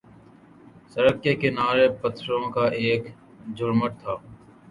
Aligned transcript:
سڑک 0.91 1.15
کے 1.23 1.33
کنارے 1.41 1.87
پتھروں 2.01 2.45
کا 2.55 2.65
ایک 2.81 3.01
جھرمٹ 3.55 3.91
تھا 4.01 4.13